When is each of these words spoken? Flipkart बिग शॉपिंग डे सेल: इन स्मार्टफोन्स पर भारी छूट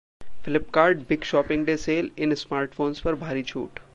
Flipkart 0.45 1.03
बिग 1.09 1.23
शॉपिंग 1.23 1.65
डे 1.65 1.75
सेल: 1.77 2.09
इन 2.17 2.33
स्मार्टफोन्स 2.35 2.99
पर 2.99 3.15
भारी 3.15 3.43
छूट 3.43 3.79